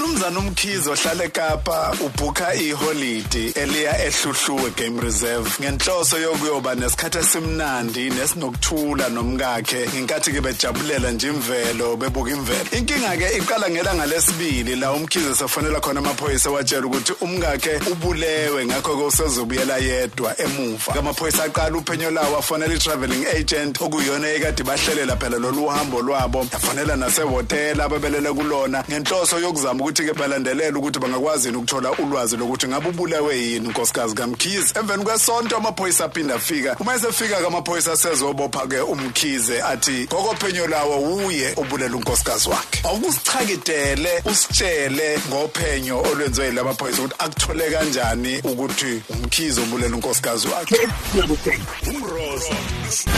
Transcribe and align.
umnumzana 0.00 0.38
umkhize 0.38 0.90
ohlala 0.90 1.24
eKapa 1.24 1.96
ubhuka 2.06 2.54
iholidi 2.54 3.52
eliya 3.62 4.06
ehluhluwe 4.06 4.70
game 4.70 5.00
reserve 5.00 5.50
ngenhloso 5.60 6.18
yokuyoba 6.18 6.74
nesikhathi 6.74 7.18
esimnandi 7.18 8.10
nesinokuthula 8.10 9.08
nomkakhe 9.08 9.88
ngenkathi 9.88 10.32
ke 10.32 10.40
bejabulela 10.40 11.10
nje 11.10 11.28
imvelo 11.28 11.96
bebuka 11.96 12.30
imvelo. 12.30 12.68
Inkinga 12.78 13.16
ke 13.16 13.36
iqala 13.38 13.70
ngelanga 13.70 14.06
lesibili 14.06 14.76
la 14.76 14.92
umkhize 14.92 15.34
sefonela 15.34 15.80
khona 15.80 16.00
amaphoyisa 16.00 16.50
watshela 16.50 16.86
ukuthi 16.86 17.12
umkakhe 17.20 17.80
ubulewe 17.92 18.66
ngakho 18.66 18.96
ke 18.96 19.04
usezobuyela 19.04 19.76
yedwa 19.78 20.40
emuva. 20.40 20.94
Amaphoyisa 20.98 21.44
aqala 21.44 21.76
uphenyo 21.76 22.10
lawo 22.10 22.38
afonela 22.38 22.74
i-travelling 22.74 23.26
agent 23.36 23.80
okuyiyona 23.80 24.28
ekade 24.28 24.62
bahlelela 24.62 25.16
phela 25.16 25.38
lolu 25.38 25.68
hambo 25.68 26.02
lwabo. 26.02 26.46
Yafonela 26.52 26.96
nasehhotela 26.96 27.84
ababelele 27.84 28.32
kulona 28.32 28.84
ngenhloso 28.88 29.38
yokuzama 29.38 29.89
ukuthi 29.90 30.06
ke 30.06 30.14
balandelela 30.14 30.78
ukuthi 30.78 30.98
bangakwazi 30.98 31.48
yini 31.48 31.58
ukuthola 31.58 31.92
ulwazi 31.92 32.36
lokuthi 32.36 32.68
ngabe 32.68 32.88
ubulewe 32.88 33.38
yini 33.38 33.66
unkosikazi 33.66 34.14
kamkhize. 34.14 34.78
Emveni 34.78 35.04
kwesonto 35.04 35.56
amaphoyisa 35.56 36.04
aphinda 36.04 36.34
afika. 36.34 36.76
Uma 36.80 36.94
esefika 36.94 37.40
ke 37.40 37.46
amaphoyisa 37.46 37.92
asezobopha 37.92 38.66
ke 38.66 38.80
umkhize 38.80 39.62
athi 39.62 40.06
ngokophenyo 40.12 40.66
lawo 40.66 41.16
uye 41.16 41.54
ubulela 41.56 41.96
unkosikazi 41.96 42.48
wakhe. 42.48 42.80
Awukusichakidele 42.84 44.22
usitshele 44.24 45.18
ngophenyo 45.28 46.02
olwenziwe 46.02 46.50
lamaphoyisa 46.52 47.02
ukuthi 47.02 47.14
akuthole 47.18 47.70
kanjani 47.70 48.38
ukuthi 48.38 49.02
umkhize 49.10 49.60
ubulela 49.60 49.94
unkosikazi 49.94 50.48
wakhe. 50.48 50.88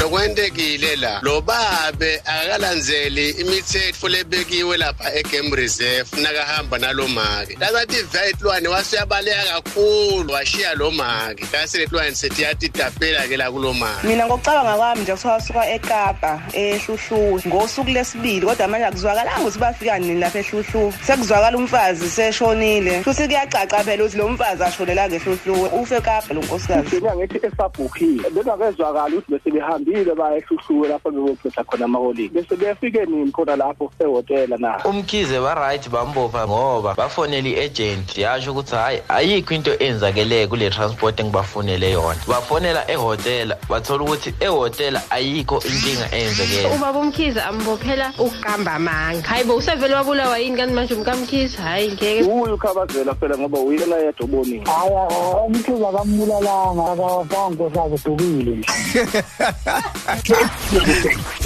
Lokwentekile 0.01 0.97
la 0.97 1.21
lo 1.23 1.41
babe 1.41 2.17
akakalandzeli 2.17 3.31
imithetho 3.31 4.09
lebekiwe 4.09 4.77
lapha 4.77 5.15
egame 5.15 5.57
reserve 5.57 6.09
nakahamba 6.63 6.79
nalo 6.79 7.09
make. 7.09 7.57
Lasathi 7.61 8.03
vetlwane 8.03 8.69
wasuyabaleka 8.69 9.43
kakhulu 9.55 10.33
washiya 10.33 10.75
lo 10.75 10.91
make. 10.91 11.45
Lasiletlwane 11.53 12.15
sethi 12.15 12.43
yathi 12.43 12.69
tapela 12.69 13.29
ke 13.29 13.37
la 13.37 13.51
kulo 13.51 13.73
make. 13.75 14.05
Mina 14.05 14.27
ngokucabanga 14.27 14.77
kwami 14.77 15.03
nje 15.03 15.13
kuthiwa 15.13 15.39
basuka 15.39 15.71
ekapa 15.71 16.41
ehluhluwe 16.53 17.43
ngosuku 17.47 17.91
lesibili 17.91 18.47
kodwa 18.47 18.69
manje 18.69 18.87
akuzwakalanga 18.87 19.41
ukuthi 19.41 19.59
bafika 19.59 19.99
nini 19.99 20.21
lapha 20.21 20.39
ehluhluwe 20.39 20.93
sekuzwakala 21.07 21.59
umfazi 21.59 22.09
seshonile. 22.09 23.03
Futhi 23.03 23.27
kuyacaca 23.27 23.85
phela 23.85 24.05
ukuthi 24.05 24.19
lo 24.19 24.29
mfazi 24.29 24.63
ashonelanga 24.63 25.17
ehluhluwe 25.17 25.69
ufe 25.69 25.97
ekapa 25.97 26.35
lo 26.35 26.41
nkosikazi. 26.41 27.03
Ngithi 27.17 27.47
esabhukhile. 27.47 28.31
Bengakezwakala 28.31 29.17
ukuthi 29.17 29.33
bese 29.33 29.51
behambile 29.51 30.15
baya 30.15 30.37
ehluhluwe 30.37 30.89
lapho 30.89 31.11
bebophetha 31.11 31.65
khona 31.65 31.85
amaholidi 31.85 32.29
bese 32.29 32.57
befike 32.57 33.07
nini 33.07 33.33
khona 33.33 33.57
lapho 33.57 33.93
ehhotela 34.01 34.57
na? 34.59 34.85
Umkhize 34.85 35.41
ba-right 35.41 35.89
bambopha 35.89 36.47
ngoba 36.53 36.95
bafonela 36.95 37.49
i-agent. 37.49 38.19
Yasho 38.19 38.53
ukuthi 38.53 38.77
hhayi 38.77 39.03
ayikho 39.09 39.55
into 39.55 39.73
enzakele 39.79 40.47
kule 40.47 40.71
transport 40.71 41.21
engibafonele 41.21 41.91
yona. 41.91 42.21
Bafonela 42.29 42.91
ehhotela 42.91 43.57
bathola 43.69 44.05
ukuthi 44.05 44.35
ehhotela 44.41 45.03
ayikho 45.11 45.63
inkinga 45.65 46.07
eyenzekele. 46.13 46.75
Ubaba 46.75 46.99
umkhize 46.99 47.41
ambophela 47.41 48.13
ukuqamba 48.19 48.73
amanga. 48.73 49.29
Hayi 49.29 49.45
bo 49.45 49.57
usevele 49.57 49.95
wabulawa 49.95 50.39
yini 50.39 50.57
kanti 50.57 50.75
manje 50.75 50.95
umkamkhize 50.95 51.57
hhayi 51.57 51.93
ngeke. 51.93 52.23
Uye 52.23 52.53
ukhabazela 52.53 53.15
phela 53.15 53.39
ngoba 53.39 53.59
uyena 53.59 53.97
yedwa 53.97 54.25
obonile 54.25 54.65
hayi 54.65 54.93
umkhize 55.47 55.87
akambulalanga 55.87 56.93
akawafanga 56.93 57.65
nkosazi 57.65 58.09
udukile 58.09 58.65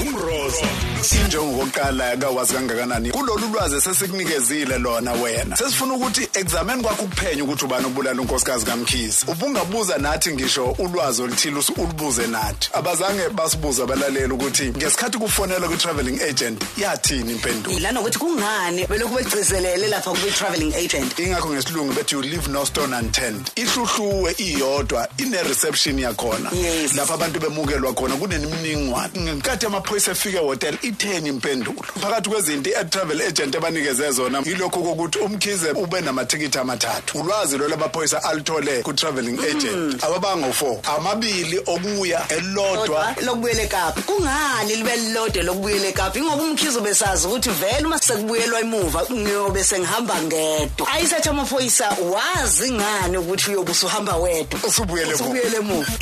umrozo 0.02 0.66
sinjengokokuqala 1.00 2.16
kawazi 2.16 2.54
kangakanani 2.54 3.10
kulolu 3.10 3.46
lwazi 3.52 3.76
esesikunikeze 3.76 4.60
lona 4.96 5.12
wena. 5.12 5.56
Sesifuna 5.56 5.94
ukuthi 5.94 6.28
ekuzameni 6.34 6.82
kwakho 6.82 7.04
ukuphenya 7.04 7.44
ukuthi 7.44 7.64
ubani 7.64 7.86
ubulala 7.86 8.20
unkosikazi 8.22 8.66
kamkhizi 8.66 9.26
ubungabuza 9.28 9.98
nathi 9.98 10.32
ngisho 10.32 10.64
ulwazi 10.78 11.22
oluthile 11.22 11.56
usu- 11.58 11.72
ulubuze 11.72 12.26
nathi. 12.26 12.70
Abazange 12.72 13.28
basibuza 13.28 13.82
abalaleli 13.82 14.32
ukuthi 14.32 14.62
ngesikhathi 14.64 15.18
kufonela 15.18 15.68
kwi-travelling 15.68 16.22
agent 16.22 16.62
yathini 16.78 17.32
impendulo? 17.32 17.78
Lana 17.78 18.00
ukuthi 18.00 18.18
kungani 18.18 18.86
belokhu 18.86 19.14
begcizelele 19.14 19.88
lapha 19.88 20.10
kwi-travelling 20.10 20.74
agent? 20.74 21.18
Ingakho 21.18 21.48
ngesilungu 21.48 21.92
bethi 21.92 22.14
you 22.14 22.22
leave 22.22 22.48
no 22.50 22.64
stone 22.64 22.96
unturned 22.96 23.50
ihluhluwe 23.56 24.34
iyodwa 24.38 25.08
ine-reception 25.18 25.98
yakhona. 25.98 26.50
Yes. 26.52 26.94
lapho 26.94 27.14
abantu 27.14 27.40
bemukelwa 27.40 27.92
khona 27.94 28.16
kunemininingwane 28.16 29.20
ngenkathi 29.20 29.66
amaphoyisa 29.66 30.10
efika 30.12 30.38
ehhotel 30.40 30.78
itheni 30.82 31.28
impendulo? 31.28 31.82
Phakathi 32.00 32.30
kwezinto 32.30 32.70
i-travel 32.70 33.22
agent 33.22 33.56
abanikeze 33.56 34.10
zona 34.10 34.42
yilokhu 34.44 34.82
kokuthi 34.86 35.18
umkhize 35.18 35.70
ube 35.70 36.00
namathikithi 36.00 36.58
amathathu. 36.58 37.18
Ulwazi 37.18 37.58
lolo 37.58 37.74
amaphoyisa 37.74 38.22
alithole 38.24 38.82
ku-travelling 38.82 39.38
agent. 39.40 40.02
Ababango-four 40.04 40.78
amabili 40.96 41.58
okuya 41.66 42.28
elilodwa. 42.28 43.14
Lokubuyela 43.24 43.62
ekapa. 43.62 44.00
Kungani 44.02 44.76
libe 44.76 44.96
lilode 44.96 45.42
lokubuyela 45.42 45.86
ekapa? 45.88 46.18
Ingoba 46.18 46.42
umkhizo 46.42 46.80
besazi 46.80 47.26
ukuthi 47.26 47.50
vele 47.50 47.86
uma 47.86 47.98
sekubuyelwa 47.98 48.60
emuva 48.60 49.06
ngiyobe 49.12 49.64
sengihamba 49.64 50.22
ngedwa. 50.22 50.88
Ayisethe 50.92 51.28
amaphoyisa 51.28 51.96
wazi 52.12 52.72
ngani 52.72 53.18
ukuthi 53.18 53.50
uyobe 53.50 53.72
usuhamba 53.72 54.16
wedwa? 54.16 54.60
Usubuyele 54.68 55.56
emuva. 55.56 55.92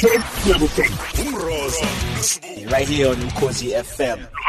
umrozo. 1.20 1.86
Right 2.70 2.88
here 2.88 3.08
on 3.08 3.16
Mkosi 3.16 3.70
FM. 3.70 4.43